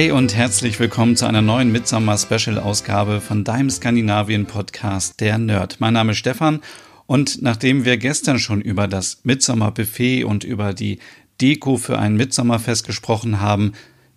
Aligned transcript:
Hey 0.00 0.12
und 0.12 0.34
herzlich 0.34 0.80
willkommen 0.80 1.14
zu 1.14 1.26
einer 1.26 1.42
neuen 1.42 1.72
Midsummer 1.72 2.16
Special 2.16 2.58
Ausgabe 2.58 3.20
von 3.20 3.44
deinem 3.44 3.68
Skandinavien 3.68 4.46
Podcast 4.46 5.20
Der 5.20 5.36
Nerd. 5.36 5.78
Mein 5.78 5.92
Name 5.92 6.12
ist 6.12 6.18
Stefan 6.18 6.60
und 7.04 7.42
nachdem 7.42 7.84
wir 7.84 7.98
gestern 7.98 8.38
schon 8.38 8.62
über 8.62 8.88
das 8.88 9.20
Midsummer 9.24 9.70
Buffet 9.72 10.24
und 10.24 10.42
über 10.42 10.72
die 10.72 11.00
Deko 11.42 11.76
für 11.76 11.98
ein 11.98 12.16
Midsommerfest 12.16 12.86
gesprochen 12.86 13.42
haben, 13.42 13.72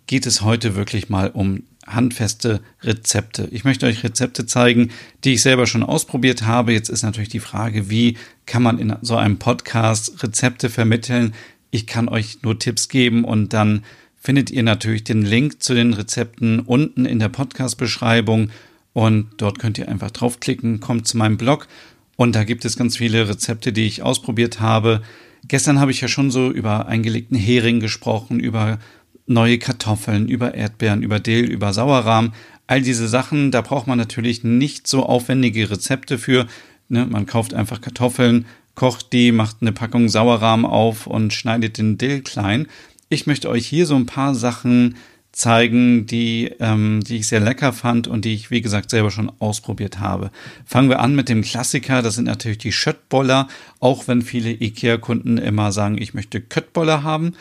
geht 0.06 0.24
es 0.24 0.40
heute 0.40 0.74
wirklich 0.74 1.10
mal 1.10 1.28
um 1.28 1.64
handfeste 1.86 2.62
Rezepte. 2.82 3.46
Ich 3.50 3.64
möchte 3.64 3.84
euch 3.84 4.02
Rezepte 4.02 4.46
zeigen, 4.46 4.88
die 5.24 5.34
ich 5.34 5.42
selber 5.42 5.66
schon 5.66 5.82
ausprobiert 5.82 6.46
habe. 6.46 6.72
Jetzt 6.72 6.88
ist 6.88 7.02
natürlich 7.02 7.28
die 7.28 7.40
Frage, 7.40 7.90
wie 7.90 8.16
kann 8.46 8.62
man 8.62 8.78
in 8.78 8.96
so 9.02 9.16
einem 9.16 9.38
Podcast 9.38 10.22
Rezepte 10.22 10.70
vermitteln? 10.70 11.34
Ich 11.70 11.86
kann 11.86 12.08
euch 12.08 12.38
nur 12.40 12.58
Tipps 12.58 12.88
geben 12.88 13.22
und 13.24 13.52
dann 13.52 13.84
findet 14.24 14.50
ihr 14.50 14.62
natürlich 14.62 15.04
den 15.04 15.22
Link 15.22 15.62
zu 15.62 15.74
den 15.74 15.92
Rezepten 15.92 16.60
unten 16.60 17.04
in 17.04 17.18
der 17.18 17.28
Podcast-Beschreibung 17.28 18.50
und 18.94 19.26
dort 19.36 19.58
könnt 19.58 19.78
ihr 19.78 19.88
einfach 19.88 20.10
draufklicken, 20.10 20.80
kommt 20.80 21.06
zu 21.06 21.18
meinem 21.18 21.36
Blog 21.36 21.68
und 22.16 22.34
da 22.34 22.44
gibt 22.44 22.64
es 22.64 22.78
ganz 22.78 22.96
viele 22.96 23.28
Rezepte, 23.28 23.72
die 23.72 23.86
ich 23.86 24.02
ausprobiert 24.02 24.60
habe. 24.60 25.02
Gestern 25.46 25.78
habe 25.78 25.90
ich 25.90 26.00
ja 26.00 26.08
schon 26.08 26.30
so 26.30 26.50
über 26.50 26.86
eingelegten 26.86 27.36
Hering 27.36 27.80
gesprochen, 27.80 28.40
über 28.40 28.78
neue 29.26 29.58
Kartoffeln, 29.58 30.26
über 30.28 30.54
Erdbeeren, 30.54 31.02
über 31.02 31.20
Dill, 31.20 31.44
über 31.44 31.74
Sauerrahm. 31.74 32.32
All 32.66 32.80
diese 32.80 33.08
Sachen, 33.08 33.50
da 33.50 33.60
braucht 33.60 33.86
man 33.86 33.98
natürlich 33.98 34.42
nicht 34.42 34.86
so 34.86 35.04
aufwendige 35.04 35.70
Rezepte 35.70 36.16
für. 36.16 36.46
Ne? 36.88 37.06
Man 37.06 37.26
kauft 37.26 37.52
einfach 37.52 37.82
Kartoffeln, 37.82 38.46
kocht 38.74 39.12
die, 39.12 39.32
macht 39.32 39.58
eine 39.60 39.72
Packung 39.72 40.08
Sauerrahm 40.08 40.64
auf 40.64 41.06
und 41.06 41.34
schneidet 41.34 41.76
den 41.76 41.98
Dill 41.98 42.22
klein. 42.22 42.68
Ich 43.08 43.26
möchte 43.26 43.48
euch 43.48 43.66
hier 43.66 43.86
so 43.86 43.96
ein 43.96 44.06
paar 44.06 44.34
Sachen 44.34 44.96
zeigen, 45.34 46.06
die, 46.06 46.52
ähm, 46.60 47.02
die 47.02 47.16
ich 47.16 47.26
sehr 47.26 47.40
lecker 47.40 47.72
fand 47.72 48.06
und 48.06 48.24
die 48.24 48.34
ich, 48.34 48.50
wie 48.50 48.60
gesagt, 48.60 48.90
selber 48.90 49.10
schon 49.10 49.32
ausprobiert 49.40 49.98
habe. 49.98 50.30
Fangen 50.64 50.88
wir 50.88 51.00
an 51.00 51.14
mit 51.14 51.28
dem 51.28 51.42
Klassiker, 51.42 52.02
das 52.02 52.14
sind 52.14 52.24
natürlich 52.24 52.58
die 52.58 52.72
Schöttboller, 52.72 53.48
auch 53.80 54.06
wenn 54.06 54.22
viele 54.22 54.50
IKEA-Kunden 54.50 55.38
immer 55.38 55.72
sagen, 55.72 56.00
ich 56.00 56.14
möchte 56.14 56.40
Köttboller 56.40 57.02
haben. 57.02 57.34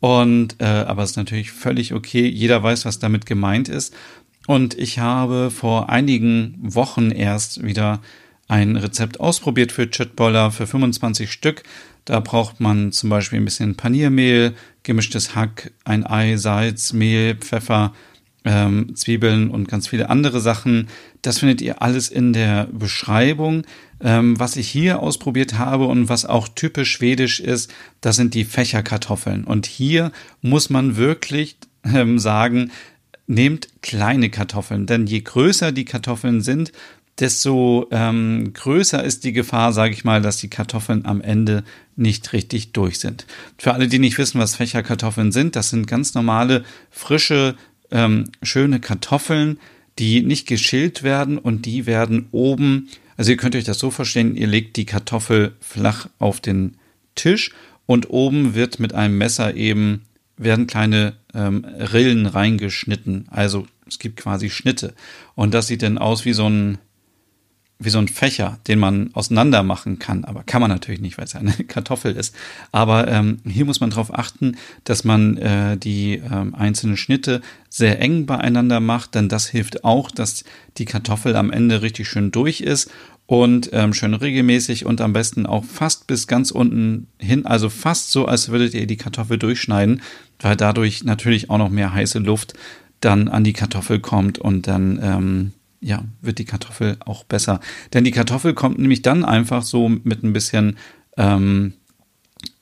Und 0.00 0.56
äh, 0.60 0.64
aber 0.64 1.02
es 1.02 1.10
ist 1.10 1.16
natürlich 1.16 1.50
völlig 1.50 1.92
okay, 1.94 2.26
jeder 2.28 2.62
weiß, 2.62 2.84
was 2.84 2.98
damit 2.98 3.26
gemeint 3.26 3.68
ist. 3.68 3.94
Und 4.46 4.78
ich 4.78 4.98
habe 4.98 5.50
vor 5.50 5.90
einigen 5.90 6.56
Wochen 6.60 7.10
erst 7.10 7.64
wieder 7.64 8.00
ein 8.46 8.76
Rezept 8.76 9.20
ausprobiert 9.20 9.72
für 9.72 9.90
Chitboller 9.90 10.50
für 10.50 10.66
25 10.66 11.30
Stück. 11.30 11.64
Da 12.08 12.20
braucht 12.20 12.58
man 12.58 12.90
zum 12.90 13.10
Beispiel 13.10 13.38
ein 13.38 13.44
bisschen 13.44 13.74
Paniermehl, 13.74 14.54
gemischtes 14.82 15.34
Hack, 15.34 15.72
ein 15.84 16.06
Ei, 16.06 16.38
Salz, 16.38 16.94
Mehl, 16.94 17.34
Pfeffer, 17.34 17.92
ähm, 18.46 18.96
Zwiebeln 18.96 19.50
und 19.50 19.68
ganz 19.68 19.88
viele 19.88 20.08
andere 20.08 20.40
Sachen. 20.40 20.88
Das 21.20 21.40
findet 21.40 21.60
ihr 21.60 21.82
alles 21.82 22.08
in 22.08 22.32
der 22.32 22.66
Beschreibung. 22.72 23.66
Ähm, 24.00 24.40
was 24.40 24.56
ich 24.56 24.70
hier 24.70 25.00
ausprobiert 25.00 25.58
habe 25.58 25.84
und 25.84 26.08
was 26.08 26.24
auch 26.24 26.48
typisch 26.48 26.92
schwedisch 26.92 27.40
ist, 27.40 27.70
das 28.00 28.16
sind 28.16 28.32
die 28.32 28.44
Fächerkartoffeln. 28.44 29.44
Und 29.44 29.66
hier 29.66 30.10
muss 30.40 30.70
man 30.70 30.96
wirklich 30.96 31.58
ähm, 31.84 32.18
sagen, 32.18 32.70
nehmt 33.26 33.68
kleine 33.82 34.30
Kartoffeln, 34.30 34.86
denn 34.86 35.06
je 35.06 35.20
größer 35.20 35.72
die 35.72 35.84
Kartoffeln 35.84 36.40
sind, 36.40 36.72
desto 37.20 37.86
ähm, 37.90 38.52
größer 38.52 39.02
ist 39.02 39.24
die 39.24 39.32
Gefahr, 39.32 39.72
sage 39.72 39.92
ich 39.92 40.04
mal, 40.04 40.22
dass 40.22 40.36
die 40.36 40.50
Kartoffeln 40.50 41.04
am 41.04 41.20
Ende 41.20 41.64
nicht 41.96 42.32
richtig 42.32 42.72
durch 42.72 42.98
sind. 42.98 43.26
Für 43.58 43.74
alle, 43.74 43.88
die 43.88 43.98
nicht 43.98 44.18
wissen, 44.18 44.40
was 44.40 44.56
Fächerkartoffeln 44.56 45.32
sind, 45.32 45.56
das 45.56 45.70
sind 45.70 45.86
ganz 45.86 46.14
normale, 46.14 46.64
frische, 46.90 47.56
ähm, 47.90 48.24
schöne 48.42 48.80
Kartoffeln, 48.80 49.58
die 49.98 50.22
nicht 50.22 50.46
geschält 50.46 51.02
werden 51.02 51.38
und 51.38 51.66
die 51.66 51.86
werden 51.86 52.28
oben, 52.30 52.88
also 53.16 53.32
ihr 53.32 53.36
könnt 53.36 53.56
euch 53.56 53.64
das 53.64 53.78
so 53.78 53.90
verstehen, 53.90 54.36
ihr 54.36 54.46
legt 54.46 54.76
die 54.76 54.86
Kartoffel 54.86 55.56
flach 55.60 56.08
auf 56.18 56.40
den 56.40 56.76
Tisch 57.16 57.50
und 57.86 58.10
oben 58.10 58.54
wird 58.54 58.78
mit 58.78 58.94
einem 58.94 59.18
Messer 59.18 59.54
eben 59.54 60.02
werden 60.36 60.68
kleine 60.68 61.14
ähm, 61.34 61.64
Rillen 61.64 62.26
reingeschnitten. 62.26 63.26
Also 63.30 63.66
es 63.88 63.98
gibt 63.98 64.18
quasi 64.18 64.50
Schnitte. 64.50 64.94
Und 65.34 65.52
das 65.52 65.66
sieht 65.66 65.82
dann 65.82 65.98
aus 65.98 66.24
wie 66.24 66.32
so 66.32 66.48
ein, 66.48 66.78
wie 67.80 67.90
so 67.90 67.98
ein 67.98 68.08
Fächer, 68.08 68.58
den 68.66 68.80
man 68.80 69.10
auseinander 69.14 69.62
machen 69.62 70.00
kann. 70.00 70.24
Aber 70.24 70.42
kann 70.42 70.60
man 70.60 70.70
natürlich 70.70 71.00
nicht, 71.00 71.16
weil 71.16 71.26
es 71.26 71.36
eine 71.36 71.52
Kartoffel 71.68 72.16
ist. 72.16 72.34
Aber 72.72 73.06
ähm, 73.08 73.38
hier 73.46 73.64
muss 73.64 73.80
man 73.80 73.90
darauf 73.90 74.12
achten, 74.16 74.56
dass 74.84 75.04
man 75.04 75.36
äh, 75.36 75.76
die 75.76 76.14
ähm, 76.14 76.54
einzelnen 76.54 76.96
Schnitte 76.96 77.40
sehr 77.68 78.00
eng 78.00 78.26
beieinander 78.26 78.80
macht, 78.80 79.14
denn 79.14 79.28
das 79.28 79.46
hilft 79.46 79.84
auch, 79.84 80.10
dass 80.10 80.44
die 80.78 80.86
Kartoffel 80.86 81.36
am 81.36 81.52
Ende 81.52 81.82
richtig 81.82 82.08
schön 82.08 82.32
durch 82.32 82.60
ist 82.60 82.90
und 83.26 83.70
ähm, 83.72 83.92
schön 83.92 84.14
regelmäßig 84.14 84.86
und 84.86 85.00
am 85.00 85.12
besten 85.12 85.46
auch 85.46 85.64
fast 85.64 86.06
bis 86.06 86.26
ganz 86.26 86.50
unten 86.50 87.08
hin, 87.18 87.44
also 87.46 87.68
fast 87.68 88.10
so, 88.10 88.24
als 88.24 88.48
würdet 88.48 88.74
ihr 88.74 88.86
die 88.86 88.96
Kartoffel 88.96 89.38
durchschneiden, 89.38 90.00
weil 90.40 90.56
dadurch 90.56 91.04
natürlich 91.04 91.50
auch 91.50 91.58
noch 91.58 91.68
mehr 91.68 91.92
heiße 91.92 92.18
Luft 92.18 92.54
dann 93.00 93.28
an 93.28 93.44
die 93.44 93.52
Kartoffel 93.52 94.00
kommt 94.00 94.38
und 94.38 94.66
dann 94.66 94.98
ähm, 95.02 95.52
ja, 95.80 96.04
wird 96.20 96.38
die 96.38 96.44
Kartoffel 96.44 96.96
auch 97.04 97.24
besser. 97.24 97.60
Denn 97.92 98.04
die 98.04 98.10
Kartoffel 98.10 98.54
kommt 98.54 98.78
nämlich 98.78 99.02
dann 99.02 99.24
einfach 99.24 99.62
so 99.62 99.88
mit 99.88 100.22
ein 100.22 100.32
bisschen, 100.32 100.76
ähm, 101.16 101.74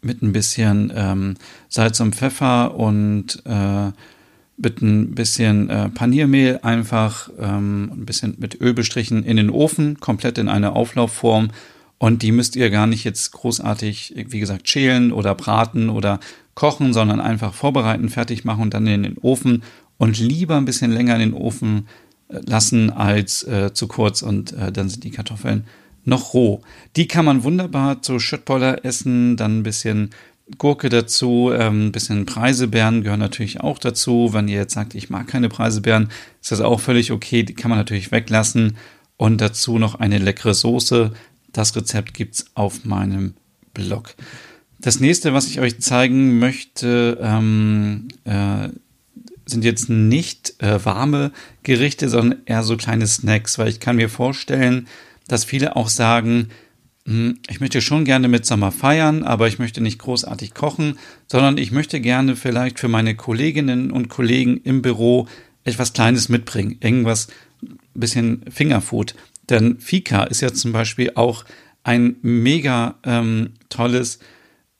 mit 0.03 0.22
ein 0.22 0.32
bisschen 0.32 0.93
ähm, 0.94 1.34
Salz 1.69 2.00
und 2.00 2.15
Pfeffer 2.15 2.75
und 2.75 3.43
äh, 3.47 3.91
mit 4.59 4.81
ein 4.81 5.15
bisschen 5.15 5.69
äh, 5.69 5.88
Paniermehl 5.91 6.60
einfach 6.62 7.31
ähm, 7.38 7.91
ein 7.93 8.06
bisschen 8.06 8.37
mit 8.38 8.60
Öl 8.60 8.75
bestrichen 8.75 9.22
in 9.22 9.37
den 9.37 9.50
Ofen, 9.50 10.00
komplett 10.00 10.38
in 10.38 10.49
eine 10.49 10.72
Auflaufform. 10.72 11.50
Und 11.99 12.22
die 12.22 12.32
müsst 12.32 12.56
ihr 12.56 12.71
gar 12.71 12.87
nicht 12.87 13.05
jetzt 13.05 13.32
großartig, 13.32 14.15
wie 14.28 14.41
gesagt, 14.41 14.69
schälen 14.69 15.12
oder 15.12 15.34
braten 15.34 15.88
oder 15.88 16.21
kochen, 16.55 16.93
sondern 16.93 17.21
einfach 17.21 17.55
vorbereiten, 17.55 18.09
fertig 18.09 18.44
machen 18.44 18.62
und 18.62 18.75
dann 18.75 18.87
in 18.87 19.03
den 19.03 19.19
Ofen 19.19 19.62
und 19.99 20.19
lieber 20.19 20.56
ein 20.56 20.66
bisschen 20.66 20.93
länger 20.93 21.15
in 21.15 21.21
den 21.21 21.34
Ofen 21.34 21.87
lassen 22.28 22.91
als 22.91 23.42
äh, 23.44 23.72
zu 23.72 23.88
kurz 23.88 24.22
und 24.22 24.53
äh, 24.53 24.72
dann 24.72 24.88
sind 24.88 25.04
die 25.04 25.10
Kartoffeln 25.10 25.64
noch 26.04 26.34
roh. 26.34 26.62
Die 26.97 27.09
kann 27.09 27.25
man 27.25 27.42
wunderbar 27.42 28.03
zu 28.03 28.19
Schöttboller 28.19 28.84
essen, 28.84 29.37
dann 29.37 29.59
ein 29.59 29.62
bisschen 29.62 30.10
Gurke 30.59 30.88
dazu, 30.88 31.50
ähm, 31.53 31.88
ein 31.88 31.92
bisschen 31.92 32.25
Preisebeeren 32.25 33.03
gehören 33.03 33.20
natürlich 33.20 33.60
auch 33.60 33.78
dazu. 33.78 34.32
Wenn 34.32 34.47
ihr 34.48 34.59
jetzt 34.59 34.75
sagt, 34.75 34.94
ich 34.94 35.10
mag 35.10 35.26
keine 35.26 35.48
Preisebeeren, 35.48 36.09
ist 36.41 36.53
das 36.53 36.60
auch 36.60 36.78
völlig 36.78 37.10
okay, 37.10 37.42
die 37.42 37.54
kann 37.54 37.69
man 37.69 37.78
natürlich 37.78 38.12
weglassen 38.12 38.76
und 39.16 39.41
dazu 39.41 39.78
noch 39.78 39.97
eine 39.97 40.19
leckere 40.19 40.54
Soße. 40.54 41.12
Das 41.53 41.75
Rezept 41.75 42.14
gibt's 42.14 42.47
auf 42.54 42.84
meinem 42.84 43.34
Blog. 43.75 44.14
Das 44.78 45.00
nächste, 45.00 45.32
was 45.32 45.48
ich 45.48 45.58
euch 45.58 45.81
zeigen 45.81 46.38
möchte, 46.38 47.19
ähm, 47.20 48.08
äh, 48.25 48.69
sind 49.46 49.64
jetzt 49.64 49.88
nicht 49.88 50.60
äh, 50.62 50.84
warme 50.84 51.32
Gerichte, 51.62 52.08
sondern 52.08 52.40
eher 52.46 52.62
so 52.62 52.76
kleine 52.76 53.06
Snacks, 53.06 53.58
weil 53.58 53.68
ich 53.68 53.80
kann 53.80 53.96
mir 53.96 54.08
vorstellen, 54.08 54.88
dass 55.28 55.44
viele 55.44 55.76
auch 55.76 55.88
sagen, 55.88 56.48
hm, 57.06 57.38
ich 57.48 57.60
möchte 57.60 57.81
schon 57.81 58.04
gerne 58.04 58.28
mit 58.28 58.44
Sommer 58.44 58.72
feiern, 58.72 59.22
aber 59.22 59.46
ich 59.46 59.58
möchte 59.58 59.81
nicht 59.81 60.00
großartig 60.00 60.54
kochen, 60.54 60.98
sondern 61.28 61.56
ich 61.56 61.70
möchte 61.70 62.00
gerne 62.00 62.34
vielleicht 62.34 62.81
für 62.81 62.88
meine 62.88 63.14
Kolleginnen 63.14 63.93
und 63.93 64.08
Kollegen 64.08 64.60
im 64.64 64.82
Büro 64.82 65.28
etwas 65.64 65.92
Kleines 65.92 66.28
mitbringen, 66.28 66.76
irgendwas 66.81 67.28
bisschen 67.94 68.44
Fingerfood. 68.50 69.14
Denn 69.49 69.78
Fika 69.78 70.25
ist 70.25 70.40
ja 70.40 70.52
zum 70.52 70.72
Beispiel 70.72 71.12
auch 71.14 71.44
ein 71.84 72.16
mega 72.22 72.96
ähm, 73.04 73.54
tolles, 73.69 74.19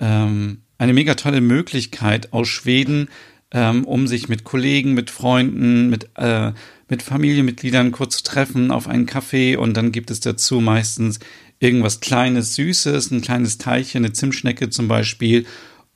ähm, 0.00 0.62
eine 0.78 0.92
mega 0.92 1.14
tolle 1.14 1.40
Möglichkeit 1.40 2.32
aus 2.32 2.48
Schweden 2.48 3.08
ähm, 3.56 3.85
um 3.85 4.06
sich 4.06 4.29
mit 4.29 4.44
Kollegen, 4.44 4.93
mit 4.93 5.11
Freunden, 5.11 5.88
mit, 5.88 6.11
äh, 6.17 6.53
mit 6.88 7.03
Familienmitgliedern 7.03 7.91
kurz 7.91 8.19
zu 8.19 8.25
treffen 8.25 8.70
auf 8.70 8.87
einen 8.87 9.06
Kaffee 9.06 9.56
und 9.56 9.75
dann 9.76 9.93
gibt 9.93 10.11
es 10.11 10.20
dazu 10.20 10.61
meistens 10.61 11.19
irgendwas 11.58 12.00
Kleines, 12.00 12.55
Süßes, 12.55 13.11
ein 13.11 13.23
kleines 13.23 13.56
Teilchen, 13.56 14.05
eine 14.05 14.12
Zimtschnecke 14.12 14.69
zum 14.69 14.88
Beispiel 14.88 15.47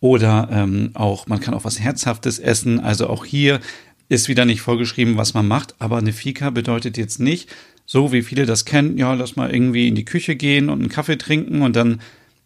oder 0.00 0.48
ähm, 0.50 0.90
auch, 0.94 1.26
man 1.26 1.40
kann 1.40 1.52
auch 1.52 1.64
was 1.64 1.78
Herzhaftes 1.78 2.38
essen. 2.38 2.80
Also 2.80 3.08
auch 3.08 3.26
hier 3.26 3.60
ist 4.08 4.28
wieder 4.28 4.46
nicht 4.46 4.62
vorgeschrieben, 4.62 5.18
was 5.18 5.34
man 5.34 5.46
macht, 5.46 5.74
aber 5.78 5.98
eine 5.98 6.14
Fika 6.14 6.48
bedeutet 6.48 6.96
jetzt 6.96 7.20
nicht, 7.20 7.50
so, 7.84 8.12
wie 8.12 8.22
viele 8.22 8.46
das 8.46 8.64
kennen, 8.64 8.96
ja, 8.96 9.12
lass 9.14 9.36
mal 9.36 9.52
irgendwie 9.52 9.88
in 9.88 9.96
die 9.96 10.04
Küche 10.04 10.36
gehen 10.36 10.70
und 10.70 10.78
einen 10.78 10.88
Kaffee 10.88 11.18
trinken 11.18 11.60
und 11.60 11.76
dann 11.76 12.00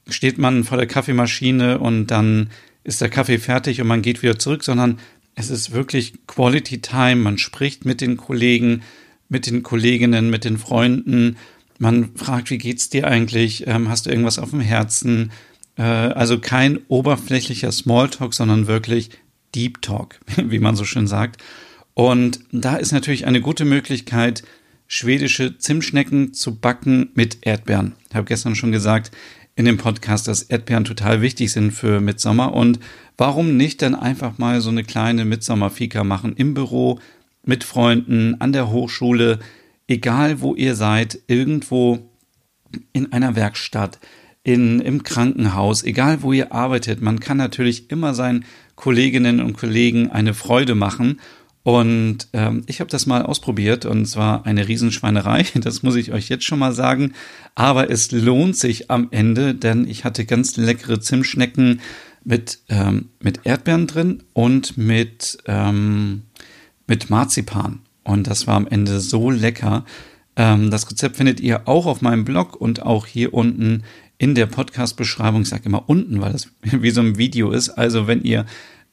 steht 0.08 0.38
man 0.38 0.64
vor 0.64 0.78
der 0.78 0.86
Kaffeemaschine 0.86 1.78
und 1.78 2.06
dann 2.08 2.50
ist 2.84 3.00
der 3.00 3.08
Kaffee 3.08 3.38
fertig 3.38 3.80
und 3.80 3.86
man 3.86 4.02
geht 4.02 4.22
wieder 4.22 4.38
zurück, 4.38 4.62
sondern 4.62 4.98
es 5.34 5.50
ist 5.50 5.72
wirklich 5.72 6.26
Quality 6.26 6.80
Time. 6.80 7.16
Man 7.16 7.38
spricht 7.38 7.84
mit 7.84 8.00
den 8.00 8.16
Kollegen, 8.16 8.82
mit 9.28 9.46
den 9.46 9.62
Kolleginnen, 9.62 10.30
mit 10.30 10.44
den 10.44 10.58
Freunden. 10.58 11.36
Man 11.78 12.14
fragt, 12.14 12.50
wie 12.50 12.58
geht's 12.58 12.90
dir 12.90 13.08
eigentlich? 13.08 13.66
Ähm, 13.66 13.88
hast 13.88 14.06
du 14.06 14.10
irgendwas 14.10 14.38
auf 14.38 14.50
dem 14.50 14.60
Herzen? 14.60 15.32
Äh, 15.76 15.82
also 15.82 16.38
kein 16.38 16.78
oberflächlicher 16.88 17.72
Smalltalk, 17.72 18.34
sondern 18.34 18.66
wirklich 18.66 19.10
Deep 19.54 19.82
Talk, 19.82 20.20
wie 20.36 20.60
man 20.60 20.76
so 20.76 20.84
schön 20.84 21.06
sagt. 21.06 21.42
Und 21.94 22.40
da 22.52 22.76
ist 22.76 22.92
natürlich 22.92 23.26
eine 23.26 23.40
gute 23.40 23.64
Möglichkeit, 23.64 24.42
schwedische 24.86 25.58
Zimtschnecken 25.58 26.34
zu 26.34 26.56
backen 26.56 27.10
mit 27.14 27.38
Erdbeeren. 27.42 27.94
Ich 28.08 28.14
habe 28.14 28.26
gestern 28.26 28.54
schon 28.54 28.72
gesagt 28.72 29.10
in 29.56 29.64
dem 29.64 29.76
Podcast, 29.76 30.26
dass 30.26 30.42
Erdbeeren 30.42 30.84
total 30.84 31.22
wichtig 31.22 31.52
sind 31.52 31.70
für 31.70 32.00
Mitsommer. 32.00 32.54
Und 32.54 32.80
warum 33.16 33.56
nicht 33.56 33.82
dann 33.82 33.94
einfach 33.94 34.38
mal 34.38 34.60
so 34.60 34.70
eine 34.70 34.84
kleine 34.84 35.24
Mitsommerfika 35.24 36.04
machen 36.04 36.34
im 36.36 36.54
Büro, 36.54 36.98
mit 37.44 37.62
Freunden, 37.62 38.40
an 38.40 38.52
der 38.52 38.70
Hochschule, 38.70 39.38
egal 39.86 40.40
wo 40.40 40.54
ihr 40.54 40.74
seid, 40.74 41.20
irgendwo 41.26 42.10
in 42.92 43.12
einer 43.12 43.36
Werkstatt, 43.36 44.00
in, 44.42 44.80
im 44.80 45.02
Krankenhaus, 45.02 45.84
egal 45.84 46.22
wo 46.22 46.32
ihr 46.32 46.52
arbeitet. 46.52 47.00
Man 47.00 47.20
kann 47.20 47.36
natürlich 47.36 47.90
immer 47.90 48.14
seinen 48.14 48.44
Kolleginnen 48.76 49.40
und 49.40 49.56
Kollegen 49.56 50.10
eine 50.10 50.34
Freude 50.34 50.74
machen 50.74 51.20
und 51.64 52.28
ähm, 52.34 52.62
ich 52.66 52.80
habe 52.80 52.90
das 52.90 53.06
mal 53.06 53.22
ausprobiert 53.22 53.86
und 53.86 54.04
zwar 54.04 54.44
eine 54.44 54.68
Riesenschweinerei, 54.68 55.46
das 55.54 55.82
muss 55.82 55.96
ich 55.96 56.12
euch 56.12 56.28
jetzt 56.28 56.44
schon 56.44 56.58
mal 56.58 56.72
sagen. 56.72 57.14
Aber 57.54 57.90
es 57.90 58.12
lohnt 58.12 58.56
sich 58.56 58.90
am 58.90 59.08
Ende, 59.10 59.54
denn 59.54 59.88
ich 59.88 60.04
hatte 60.04 60.26
ganz 60.26 60.56
leckere 60.58 61.00
Zimtschnecken 61.00 61.80
mit, 62.22 62.60
ähm, 62.68 63.08
mit 63.18 63.40
Erdbeeren 63.44 63.86
drin 63.86 64.22
und 64.34 64.76
mit, 64.76 65.38
ähm, 65.46 66.22
mit 66.86 67.08
Marzipan. 67.08 67.80
Und 68.04 68.26
das 68.26 68.46
war 68.46 68.56
am 68.56 68.66
Ende 68.66 69.00
so 69.00 69.30
lecker. 69.30 69.86
Ähm, 70.36 70.70
das 70.70 70.90
Rezept 70.90 71.16
findet 71.16 71.40
ihr 71.40 71.66
auch 71.66 71.86
auf 71.86 72.02
meinem 72.02 72.26
Blog 72.26 72.56
und 72.56 72.82
auch 72.82 73.06
hier 73.06 73.32
unten 73.32 73.84
in 74.18 74.34
der 74.34 74.46
Podcast-Beschreibung. 74.46 75.42
Ich 75.42 75.48
sage 75.48 75.64
immer 75.64 75.88
unten, 75.88 76.20
weil 76.20 76.32
das 76.32 76.48
wie 76.60 76.90
so 76.90 77.00
ein 77.00 77.16
Video 77.16 77.52
ist. 77.52 77.70
Also 77.70 78.06
wenn 78.06 78.22
ihr 78.22 78.44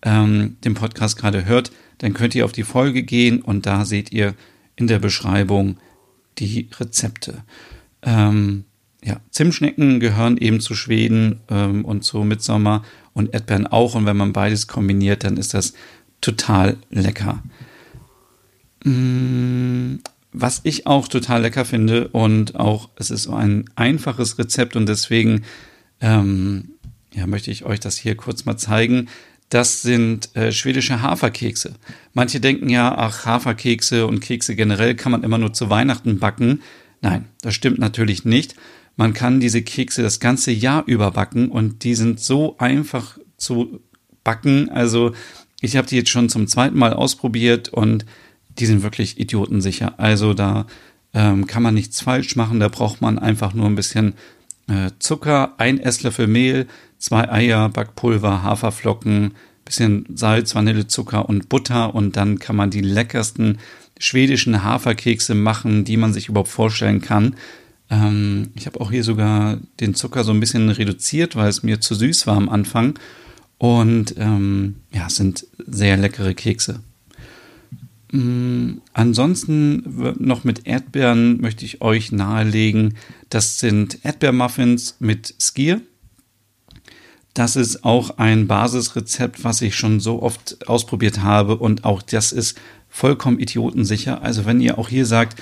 ähm, 0.04 0.58
den 0.64 0.74
Podcast 0.74 1.18
gerade 1.18 1.46
hört, 1.46 1.72
dann 2.00 2.14
könnt 2.14 2.36
ihr 2.36 2.46
auf 2.46 2.52
die 2.52 2.64
Folge 2.64 3.04
gehen 3.04 3.42
und 3.42 3.66
da 3.66 3.86
seht 3.86 4.12
ihr 4.12 4.34
in 4.76 4.88
der 4.88 5.00
Beschreibung 5.00 5.78
die 6.40 6.70
Rezepte. 6.80 7.44
Ähm, 8.02 8.66
ja, 9.04 9.20
Zimtschnecken 9.32 10.00
gehören 10.00 10.38
eben 10.38 10.60
zu 10.60 10.76
Schweden 10.76 11.42
ähm, 11.50 11.86
und 11.86 12.04
zu 12.04 12.24
Mitsommer 12.24 12.84
und 13.14 13.34
Erdbeeren 13.34 13.68
auch. 13.68 13.96
Und 13.96 14.06
wenn 14.06 14.18
man 14.18 14.34
beides 14.34 14.68
kombiniert, 14.68 15.24
dann 15.24 15.38
ist 15.38 15.54
das 15.54 15.74
total 16.22 16.78
lecker. 16.90 17.42
Mm, 18.84 19.96
was 20.34 20.62
ich 20.64 20.88
auch 20.88 21.08
total 21.08 21.42
lecker 21.42 21.66
finde 21.66 22.08
und 22.08 22.56
auch 22.56 22.90
es 22.96 23.12
ist 23.12 23.24
so 23.24 23.34
ein 23.34 23.66
einfaches 23.76 24.38
Rezept 24.38 24.76
und 24.76 24.88
deswegen 24.88 25.44
ähm, 26.00 26.70
ja, 27.14 27.28
möchte 27.28 27.52
ich 27.52 27.66
euch 27.66 27.80
das 27.80 27.98
hier 27.98 28.16
kurz 28.16 28.46
mal 28.46 28.58
zeigen 28.58 29.10
das 29.52 29.82
sind 29.82 30.34
äh, 30.36 30.54
schwedische 30.54 31.02
Haferkekse. 31.02 31.74
Manche 32.14 32.40
denken 32.40 32.70
ja, 32.70 32.96
ach, 32.98 33.26
Haferkekse 33.26 34.08
und 34.08 34.22
Kekse 34.22 34.56
generell 34.56 34.96
kann 34.96 35.12
man 35.12 35.24
immer 35.24 35.38
nur 35.38 35.52
zu 35.52 35.70
Weihnachten 35.70 36.20
backen. 36.20 36.62
Nein, 37.02 37.26
das 37.42 37.54
stimmt 37.54 37.78
natürlich 37.78 38.24
nicht. 38.24 38.56
Man 38.96 39.14
kann 39.14 39.42
diese 39.42 39.62
Kekse 39.62 40.04
das 40.04 40.22
ganze 40.22 40.52
Jahr 40.52 40.84
über 40.86 41.12
backen 41.12 41.50
und 41.50 41.84
die 41.84 41.96
sind 41.96 42.22
so 42.22 42.58
einfach 42.60 43.18
zu 43.36 43.82
backen. 44.24 44.70
Also 44.70 45.12
ich 45.60 45.76
habe 45.76 45.88
die 45.88 45.98
jetzt 45.98 46.10
schon 46.10 46.30
zum 46.30 46.48
zweiten 46.48 46.78
Mal 46.80 46.94
ausprobiert 46.94 47.68
und 47.70 48.06
die 48.58 48.66
sind 48.66 48.84
wirklich 48.84 49.20
idiotensicher. 49.20 50.00
Also 50.00 50.34
da 50.34 50.66
ähm, 51.14 51.46
kann 51.46 51.62
man 51.62 51.74
nichts 51.74 52.00
falsch 52.00 52.38
machen. 52.38 52.62
Da 52.62 52.70
braucht 52.70 53.02
man 53.02 53.20
einfach 53.20 53.54
nur 53.54 53.66
ein 53.66 53.76
bisschen 53.76 54.14
Zucker, 55.00 55.54
ein 55.58 55.80
Esslöffel 55.80 56.28
Mehl, 56.28 56.68
zwei 56.98 57.30
Eier, 57.30 57.70
Backpulver, 57.70 58.44
Haferflocken, 58.44 59.34
bisschen 59.66 60.06
Salz, 60.16 60.56
Vanillezucker 60.56 61.28
und 61.28 61.50
Butter 61.50 61.96
und 61.96 62.18
dann 62.18 62.40
kann 62.40 62.56
man 62.56 62.70
die 62.70 62.82
leckersten 62.82 63.60
schwedischen 64.00 64.64
Haferkekse 64.64 65.36
machen, 65.36 65.86
die 65.86 65.98
man 65.98 66.14
sich 66.14 66.28
überhaupt 66.28 66.50
vorstellen 66.50 67.02
kann. 67.02 67.36
Ähm, 67.90 68.50
ich 68.56 68.66
habe 68.66 68.82
auch 68.82 68.92
hier 68.92 69.04
sogar 69.04 69.60
den 69.80 69.94
Zucker 69.96 70.24
so 70.24 70.32
ein 70.32 70.40
bisschen 70.40 70.70
reduziert, 70.70 71.36
weil 71.36 71.50
es 71.50 71.64
mir 71.64 71.80
zu 71.80 71.94
süß 71.94 72.26
war 72.28 72.38
am 72.38 72.50
Anfang. 72.50 72.98
Und 73.58 74.16
ähm, 74.18 74.78
ja, 74.92 75.06
es 75.08 75.18
sind 75.18 75.46
sehr 75.58 75.98
leckere 75.98 76.34
Kekse. 76.34 76.82
Mm, 78.12 78.82
ansonsten 78.94 80.16
noch 80.20 80.44
mit 80.44 80.68
Erdbeeren 80.68 81.40
möchte 81.40 81.66
ich 81.66 81.82
euch 81.82 82.12
nahelegen. 82.12 82.96
Das 83.30 83.60
sind 83.60 84.04
Erdbeermuffins 84.04 84.98
mit 85.00 85.34
Skier. 85.40 85.82
Das 87.34 87.56
ist 87.56 87.86
auch 87.86 88.18
ein 88.18 88.48
Basisrezept, 88.48 89.44
was 89.46 89.62
ich 89.62 89.76
schon 89.76 90.02
so 90.02 90.22
oft 90.22 90.68
ausprobiert 90.68 91.22
habe 91.22 91.58
und 91.58 91.86
auch 91.86 92.02
das 92.02 92.34
ist 92.34 92.60
vollkommen 92.90 93.40
idiotensicher. 93.40 94.22
Also 94.22 94.46
wenn 94.46 94.60
ihr 94.60 94.78
auch 94.78 94.90
hier 94.90 95.06
sagt, 95.06 95.42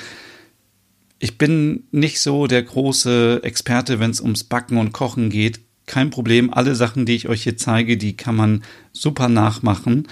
ich 1.17 1.39
bin 1.39 1.83
nicht 1.91 2.21
so 2.21 2.45
der 2.45 2.61
große 2.61 3.41
Experte, 3.43 3.99
wenn 3.99 4.11
es 4.11 4.21
ums 4.21 4.43
Backen 4.43 4.77
und 4.77 4.93
Kochen 4.93 5.31
geht, 5.31 5.59
kein 5.87 6.11
Problem. 6.11 6.53
Alle 6.53 6.75
Sachen, 6.75 7.07
die 7.07 7.15
ich 7.15 7.27
euch 7.27 7.43
hier 7.43 7.57
zeige, 7.57 7.97
die 7.97 8.15
kann 8.15 8.35
man 8.35 8.63
super 8.93 9.27
nachmachen. 9.27 10.07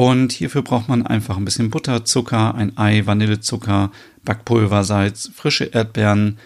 Und 0.00 0.32
hierfür 0.32 0.62
braucht 0.62 0.88
man 0.88 1.06
einfach 1.06 1.36
ein 1.36 1.44
bisschen 1.44 1.68
Butter, 1.68 2.06
Zucker, 2.06 2.54
ein 2.54 2.78
Ei, 2.78 3.04
Vanillezucker, 3.04 3.92
Backpulver, 4.24 4.82
Salz, 4.82 5.30
frische 5.34 5.64
Erdbeeren 5.64 6.38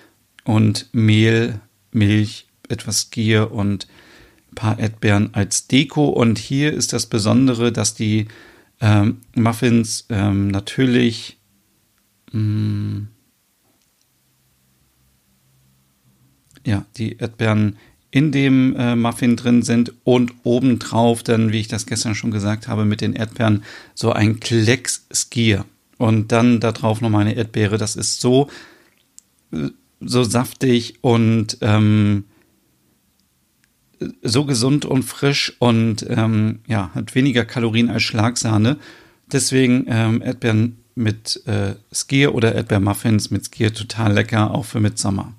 und 0.42 0.88
Mehl, 0.90 1.60
Milch, 1.92 2.48
etwas 2.68 3.10
Gier 3.10 3.52
und 3.52 3.86
ein 4.50 4.54
paar 4.56 4.80
Erdbeeren 4.80 5.34
als 5.34 5.68
Deko. 5.68 6.08
Und 6.08 6.38
hier 6.38 6.72
ist 6.72 6.92
das 6.92 7.06
Besondere, 7.06 7.70
dass 7.70 7.94
die 7.94 8.26
ähm, 8.80 9.20
Muffins 9.36 10.06
ähm, 10.08 10.48
natürlich 10.48 11.38
mh, 12.32 12.40
mm, 12.40 13.08
ja, 16.66 16.84
die 16.96 17.18
Erdbeeren 17.18 17.76
in 18.14 18.30
dem 18.30 18.76
äh, 18.76 18.94
Muffin 18.94 19.34
drin 19.34 19.62
sind 19.62 19.92
und 20.04 20.32
obendrauf 20.44 21.24
dann, 21.24 21.50
wie 21.50 21.58
ich 21.58 21.66
das 21.66 21.84
gestern 21.84 22.14
schon 22.14 22.30
gesagt 22.30 22.68
habe, 22.68 22.84
mit 22.84 23.00
den 23.00 23.12
Erdbeeren 23.12 23.64
so 23.92 24.12
ein 24.12 24.38
Klecks 24.38 25.08
Skier. 25.12 25.64
Und 25.98 26.30
dann 26.30 26.60
da 26.60 26.70
drauf 26.70 27.00
nochmal 27.00 27.22
eine 27.22 27.34
Erdbeere. 27.34 27.76
Das 27.76 27.96
ist 27.96 28.20
so, 28.20 28.48
so 30.00 30.22
saftig 30.22 30.94
und 31.00 31.58
ähm, 31.60 32.22
so 34.22 34.44
gesund 34.44 34.84
und 34.84 35.02
frisch 35.02 35.52
und 35.58 36.06
ähm, 36.08 36.60
ja, 36.68 36.92
hat 36.94 37.16
weniger 37.16 37.44
Kalorien 37.44 37.90
als 37.90 38.04
Schlagsahne. 38.04 38.76
Deswegen 39.32 39.86
ähm, 39.88 40.22
Erdbeeren 40.22 40.76
mit 40.94 41.44
äh, 41.46 41.74
Skier 41.92 42.32
oder 42.36 42.54
Erdbeermuffins 42.54 43.32
mit 43.32 43.44
Skier 43.44 43.74
total 43.74 44.12
lecker, 44.12 44.52
auch 44.52 44.66
für 44.66 44.78
Mitsommer. 44.78 45.34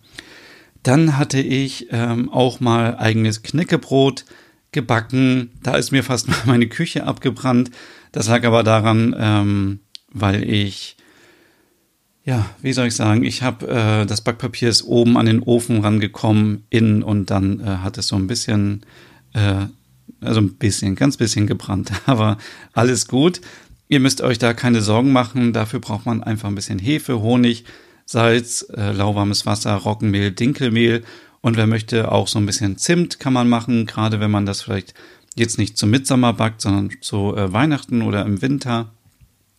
Dann 0.85 1.17
hatte 1.17 1.39
ich 1.39 1.87
ähm, 1.89 2.31
auch 2.31 2.59
mal 2.59 2.97
eigenes 2.97 3.41
Knäckebrot 3.41 4.23
gebacken. 4.71 5.49
Da 5.63 5.73
ist 5.77 5.91
mir 5.91 6.03
fast 6.03 6.27
meine 6.45 6.67
Küche 6.67 7.05
abgebrannt. 7.05 7.71
Das 8.11 8.27
lag 8.27 8.45
aber 8.45 8.61
daran, 8.61 9.15
ähm, 9.17 9.79
weil 10.11 10.47
ich, 10.47 10.95
ja, 12.23 12.45
wie 12.61 12.71
soll 12.71 12.85
ich 12.85 12.95
sagen, 12.95 13.23
ich 13.23 13.41
habe 13.41 13.67
äh, 13.67 14.05
das 14.05 14.21
Backpapier 14.21 14.69
ist 14.69 14.83
oben 14.83 15.17
an 15.17 15.25
den 15.25 15.41
Ofen 15.41 15.79
rangekommen, 15.79 16.65
innen 16.69 17.01
und 17.01 17.31
dann 17.31 17.61
äh, 17.61 17.77
hat 17.77 17.97
es 17.97 18.05
so 18.05 18.15
ein 18.15 18.27
bisschen, 18.27 18.85
äh, 19.33 19.65
also 20.21 20.39
ein 20.39 20.53
bisschen, 20.53 20.93
ganz 20.93 21.17
bisschen 21.17 21.47
gebrannt. 21.47 21.91
Aber 22.05 22.37
alles 22.73 23.07
gut. 23.07 23.41
Ihr 23.87 23.99
müsst 23.99 24.21
euch 24.21 24.37
da 24.37 24.53
keine 24.53 24.81
Sorgen 24.81 25.11
machen. 25.11 25.51
Dafür 25.51 25.79
braucht 25.79 26.05
man 26.05 26.21
einfach 26.21 26.47
ein 26.47 26.55
bisschen 26.55 26.77
Hefe, 26.77 27.21
Honig, 27.21 27.65
Salz, 28.05 28.65
äh, 28.75 28.91
lauwarmes 28.91 29.45
Wasser, 29.45 29.73
Roggenmehl, 29.73 30.31
Dinkelmehl 30.31 31.03
und 31.41 31.57
wer 31.57 31.67
möchte 31.67 32.11
auch 32.11 32.27
so 32.27 32.39
ein 32.39 32.45
bisschen 32.45 32.77
Zimt 32.77 33.19
kann 33.19 33.33
man 33.33 33.47
machen, 33.49 33.85
gerade 33.85 34.19
wenn 34.19 34.31
man 34.31 34.45
das 34.45 34.61
vielleicht 34.61 34.93
jetzt 35.35 35.57
nicht 35.57 35.77
zum 35.77 35.91
Mitsommer 35.91 36.33
backt, 36.33 36.61
sondern 36.61 36.89
zu 37.01 37.35
äh, 37.35 37.51
Weihnachten 37.53 38.01
oder 38.01 38.25
im 38.25 38.41
Winter. 38.41 38.91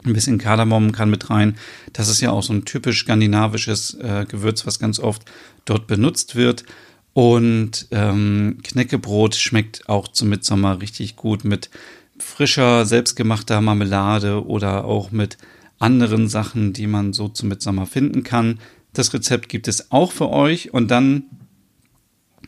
Ein 0.05 0.13
bisschen 0.13 0.39
Kardamom 0.39 0.93
kann 0.93 1.11
mit 1.11 1.31
rein. 1.31 1.57
Das 1.93 2.09
ist 2.09 2.21
ja 2.21 2.31
auch 2.31 2.43
so 2.43 2.53
ein 2.53 2.65
typisch 2.65 3.03
skandinavisches 3.03 3.95
äh, 3.95 4.27
Gewürz, 4.29 4.67
was 4.67 4.79
ganz 4.79 4.99
oft 4.99 5.23
dort 5.65 5.87
benutzt 5.87 6.37
wird. 6.37 6.65
Und 7.13 7.87
ähm, 7.93 8.59
Knäckebrot 8.63 9.35
schmeckt 9.35 9.89
auch 9.89 10.09
zum 10.09 10.29
Mitsommer 10.29 10.81
richtig 10.81 11.17
gut 11.17 11.45
mit 11.45 11.71
frischer, 12.19 12.85
selbstgemachter 12.85 13.61
Marmelade 13.61 14.47
oder 14.47 14.85
auch 14.85 15.11
mit 15.11 15.39
anderen 15.79 16.29
Sachen, 16.29 16.73
die 16.73 16.87
man 16.87 17.13
so 17.13 17.29
zum 17.29 17.49
Mitsommer 17.49 17.87
finden 17.87 18.23
kann. 18.23 18.59
Das 18.93 19.13
Rezept 19.13 19.49
gibt 19.49 19.69
es 19.69 19.91
auch 19.91 20.13
für 20.13 20.31
euch 20.31 20.73
und 20.73 20.91
dann 20.91 21.25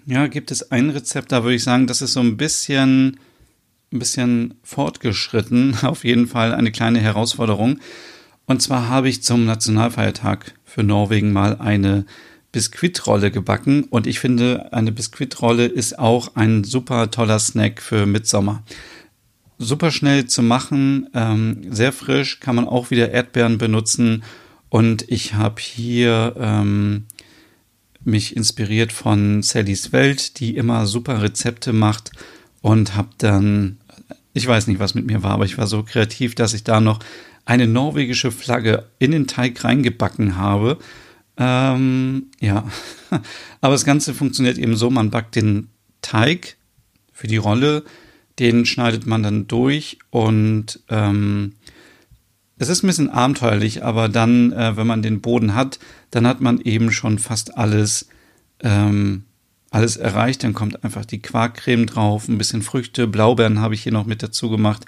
ja, 0.07 0.27
gibt 0.27 0.51
es 0.51 0.71
ein 0.71 0.91
Rezept, 0.91 1.33
da 1.33 1.43
würde 1.43 1.57
ich 1.57 1.65
sagen, 1.65 1.87
das 1.87 2.01
ist 2.01 2.15
so 2.15 2.21
ein 2.21 2.39
bisschen 2.39 3.19
ein 3.93 3.99
bisschen 3.99 4.55
fortgeschritten, 4.63 5.79
auf 5.83 6.05
jeden 6.05 6.27
Fall 6.27 6.55
eine 6.55 6.73
kleine 6.73 7.01
Herausforderung. 7.01 7.79
Und 8.47 8.63
zwar 8.63 8.89
habe 8.89 9.09
ich 9.09 9.23
zum 9.23 9.45
Nationalfeiertag 9.45 10.55
für 10.65 10.83
Norwegen 10.83 11.33
mal 11.33 11.57
eine 11.59 12.07
Biskuitrolle 12.53 13.31
gebacken 13.31 13.85
und 13.85 14.07
ich 14.07 14.21
finde, 14.21 14.73
eine 14.73 14.91
Biskuitrolle 14.91 15.67
ist 15.67 15.99
auch 15.99 16.35
ein 16.35 16.65
super 16.65 17.11
toller 17.11 17.39
Snack 17.39 17.83
für 17.83 18.07
Mitsommer. 18.07 18.63
Super 19.59 19.91
schnell 19.91 20.27
zu 20.27 20.43
machen, 20.43 21.09
ähm, 21.15 21.63
sehr 21.71 21.93
frisch, 21.93 22.39
kann 22.41 22.55
man 22.55 22.67
auch 22.67 22.91
wieder 22.91 23.11
Erdbeeren 23.11 23.59
benutzen 23.59 24.23
und 24.69 25.05
ich 25.09 25.35
habe 25.35 25.61
hier 25.61 26.35
ähm, 26.39 27.07
mich 28.05 28.37
inspiriert 28.37 28.93
von 28.93 29.43
Sallys 29.43 29.93
Welt, 29.93 30.41
die 30.41 30.57
immer 30.57 30.87
super 30.87 31.23
Rezepte 31.23 31.73
macht 31.73 32.13
und 32.61 32.97
habe 32.97 33.11
dann, 33.19 33.79
ich 34.33 34.47
weiß 34.47 34.67
nicht, 34.67 34.81
was 34.81 34.95
mit 34.95 35.07
mir 35.07 35.23
war, 35.23 35.33
aber 35.33 35.45
ich 35.45 35.59
war 35.59 35.67
so 35.67 35.83
kreativ, 35.83 36.35
dass 36.35 36.55
ich 36.55 36.65
da 36.65 36.81
noch 36.81 37.01
eine 37.45 37.67
norwegische 37.67 38.31
Flagge 38.31 38.85
in 38.99 39.11
den 39.11 39.27
Teig 39.27 39.65
reingebacken 39.65 40.37
habe. 40.37 40.79
Ähm, 41.37 42.27
ja, 42.41 42.69
aber 43.61 43.73
das 43.73 43.85
Ganze 43.85 44.13
funktioniert 44.13 44.59
eben 44.59 44.77
so, 44.77 44.91
man 44.91 45.11
backt 45.11 45.37
den 45.37 45.69
Teig 46.03 46.57
für 47.13 47.27
die 47.27 47.37
Rolle, 47.37 47.85
den 48.39 48.67
schneidet 48.67 49.07
man 49.07 49.23
dann 49.23 49.47
durch 49.47 49.99
und 50.11 50.81
ähm, 50.89 51.55
es 52.59 52.69
ist 52.69 52.83
ein 52.83 52.89
bisschen 52.89 53.11
abenteuerlich, 53.11 53.85
aber 53.85 54.09
dann, 54.09 54.53
äh, 54.53 54.77
wenn 54.77 54.87
man 54.87 55.03
den 55.03 55.21
Boden 55.21 55.55
hat, 55.55 55.79
dann 56.11 56.27
hat 56.27 56.41
man 56.41 56.61
eben 56.61 56.91
schon 56.91 57.19
fast 57.19 57.57
alles 57.57 58.09
ähm, 58.61 59.25
alles 59.71 59.97
erreicht. 59.97 60.45
Dann 60.45 60.55
kommt 60.55 60.85
einfach 60.85 61.05
die 61.05 61.21
Quarkcreme 61.21 61.87
drauf, 61.87 62.29
ein 62.29 62.39
bisschen 62.39 62.63
Früchte, 62.63 63.07
Blaubeeren 63.07 63.61
habe 63.61 63.75
ich 63.75 63.83
hier 63.83 63.93
noch 63.93 64.07
mit 64.07 64.23
dazu 64.23 64.51
gemacht. 64.51 64.85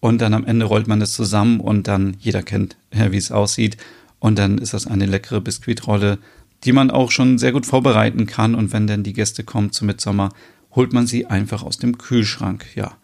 Und 0.00 0.20
dann 0.20 0.34
am 0.34 0.46
Ende 0.46 0.64
rollt 0.64 0.88
man 0.88 1.00
das 1.00 1.12
zusammen 1.12 1.60
und 1.60 1.86
dann, 1.86 2.16
jeder 2.20 2.42
kennt, 2.42 2.76
wie 2.90 3.16
es 3.16 3.32
aussieht. 3.32 3.76
Und 4.18 4.38
dann 4.38 4.58
ist 4.58 4.74
das 4.74 4.86
eine 4.86 5.06
leckere 5.06 5.40
Biskuitrolle, 5.40 6.18
die 6.64 6.72
man 6.72 6.90
auch 6.90 7.10
schon 7.10 7.38
sehr 7.38 7.52
gut 7.52 7.66
vorbereiten 7.66 8.26
kann. 8.26 8.54
Und 8.54 8.72
wenn 8.72 8.86
dann 8.86 9.02
die 9.02 9.12
Gäste 9.12 9.44
kommen 9.44 9.72
zum 9.72 9.86
Mitsommer, 9.86 10.30
holt 10.72 10.92
man 10.92 11.06
sie 11.06 11.26
einfach 11.26 11.62
aus 11.62 11.78
dem 11.78 11.98
Kühlschrank. 11.98 12.66
Ja, 12.74 12.96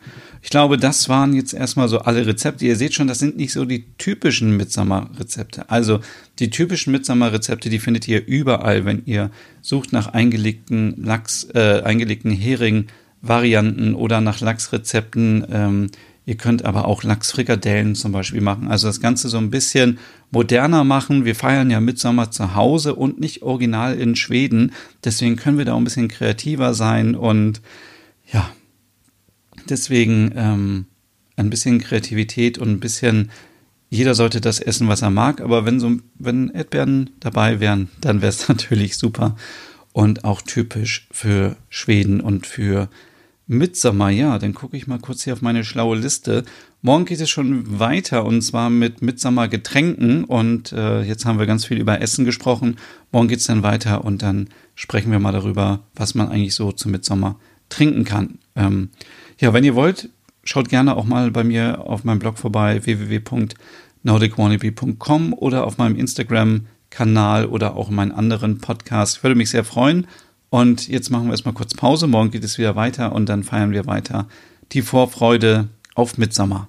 ich 0.42 0.50
glaube, 0.50 0.76
das 0.76 1.08
waren 1.08 1.32
jetzt 1.32 1.52
erstmal 1.52 1.88
so 1.88 1.98
alle 1.98 2.26
Rezepte. 2.26 2.64
Ihr 2.64 2.76
seht 2.76 2.94
schon, 2.94 3.08
das 3.08 3.18
sind 3.18 3.36
nicht 3.36 3.52
so 3.52 3.64
die 3.64 3.84
typischen 3.98 4.56
Mitsommer-Rezepte. 4.56 5.68
Also 5.70 6.00
die 6.38 6.50
typischen 6.50 6.92
Mitsommer-Rezepte, 6.92 7.68
die 7.68 7.80
findet 7.80 8.06
ihr 8.06 8.24
überall, 8.24 8.84
wenn 8.84 9.02
ihr 9.06 9.30
sucht 9.62 9.92
nach 9.92 10.08
eingelegten 10.08 11.02
Lachs, 11.02 11.48
äh, 11.54 11.82
eingelegten 11.84 12.30
Hering-Varianten 12.30 13.94
oder 13.94 14.20
nach 14.20 14.40
Lachsrezepten. 14.40 15.46
Ähm, 15.50 15.90
ihr 16.26 16.36
könnt 16.36 16.64
aber 16.64 16.86
auch 16.86 17.04
Lachsfrikadellen 17.04 17.94
zum 17.94 18.12
Beispiel 18.12 18.40
machen. 18.40 18.68
Also 18.68 18.88
das 18.88 19.00
Ganze 19.00 19.28
so 19.28 19.38
ein 19.38 19.50
bisschen 19.50 19.98
moderner 20.32 20.82
machen. 20.82 21.24
Wir 21.24 21.36
feiern 21.36 21.70
ja 21.70 21.80
Mitsommer 21.80 22.32
zu 22.32 22.54
Hause 22.56 22.96
und 22.96 23.20
nicht 23.20 23.42
original 23.42 23.94
in 23.94 24.16
Schweden. 24.16 24.72
Deswegen 25.04 25.36
können 25.36 25.56
wir 25.56 25.64
da 25.64 25.72
auch 25.72 25.78
ein 25.78 25.84
bisschen 25.84 26.08
kreativer 26.08 26.74
sein 26.74 27.14
und 27.14 27.62
ja, 28.32 28.50
deswegen 29.68 30.32
ähm, 30.34 30.86
ein 31.36 31.48
bisschen 31.48 31.80
Kreativität 31.80 32.58
und 32.58 32.70
ein 32.70 32.80
bisschen, 32.80 33.30
jeder 33.88 34.16
sollte 34.16 34.40
das 34.40 34.58
essen, 34.58 34.88
was 34.88 35.02
er 35.02 35.10
mag, 35.10 35.40
aber 35.40 35.64
wenn 35.64 35.78
so, 35.78 35.92
wenn 36.18 36.50
Erdbeeren 36.50 37.10
dabei 37.20 37.60
wären, 37.60 37.88
dann 38.00 38.20
wäre 38.20 38.30
es 38.30 38.48
natürlich 38.48 38.96
super 38.96 39.36
und 39.92 40.24
auch 40.24 40.42
typisch 40.42 41.06
für 41.12 41.56
Schweden 41.68 42.20
und 42.20 42.48
für 42.48 42.88
Mitsommer, 43.48 44.10
ja, 44.10 44.38
dann 44.38 44.54
gucke 44.54 44.76
ich 44.76 44.88
mal 44.88 44.98
kurz 44.98 45.22
hier 45.22 45.32
auf 45.32 45.40
meine 45.40 45.64
schlaue 45.64 45.96
Liste. 45.96 46.44
Morgen 46.82 47.04
geht 47.04 47.20
es 47.20 47.30
schon 47.30 47.78
weiter 47.78 48.24
und 48.24 48.42
zwar 48.42 48.70
mit 48.70 49.02
Mitsommer 49.02 49.46
Getränken 49.46 50.24
und 50.24 50.72
äh, 50.72 51.02
jetzt 51.02 51.24
haben 51.24 51.38
wir 51.38 51.46
ganz 51.46 51.64
viel 51.64 51.78
über 51.78 52.00
Essen 52.00 52.24
gesprochen. 52.24 52.74
Morgen 53.12 53.28
geht 53.28 53.38
es 53.38 53.46
dann 53.46 53.62
weiter 53.62 54.04
und 54.04 54.22
dann 54.22 54.48
sprechen 54.74 55.12
wir 55.12 55.20
mal 55.20 55.30
darüber, 55.30 55.84
was 55.94 56.16
man 56.16 56.28
eigentlich 56.28 56.56
so 56.56 56.72
zum 56.72 56.90
Mitsommer 56.90 57.38
trinken 57.68 58.02
kann. 58.04 58.40
Ähm, 58.56 58.90
ja, 59.38 59.52
wenn 59.52 59.62
ihr 59.62 59.76
wollt, 59.76 60.08
schaut 60.42 60.68
gerne 60.68 60.96
auch 60.96 61.04
mal 61.04 61.30
bei 61.30 61.44
mir 61.44 61.86
auf 61.86 62.02
meinem 62.02 62.18
Blog 62.18 62.38
vorbei 62.38 62.84
www.nordicwannabe.com 62.84 65.34
oder 65.34 65.64
auf 65.64 65.78
meinem 65.78 65.94
Instagram-Kanal 65.96 67.46
oder 67.46 67.76
auch 67.76 67.90
in 67.90 67.94
meinen 67.94 68.12
anderen 68.12 68.58
Podcasts. 68.58 69.18
Ich 69.18 69.22
würde 69.22 69.36
mich 69.36 69.50
sehr 69.50 69.62
freuen. 69.62 70.08
Und 70.56 70.88
jetzt 70.88 71.10
machen 71.10 71.26
wir 71.26 71.32
erstmal 71.32 71.52
kurz 71.52 71.74
Pause. 71.74 72.06
Morgen 72.06 72.30
geht 72.30 72.42
es 72.42 72.56
wieder 72.56 72.76
weiter 72.76 73.12
und 73.12 73.28
dann 73.28 73.44
feiern 73.44 73.72
wir 73.72 73.84
weiter 73.84 74.26
die 74.72 74.80
Vorfreude 74.80 75.68
auf 75.94 76.16
Mitsommer. 76.16 76.68